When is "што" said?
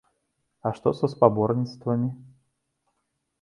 0.77-0.93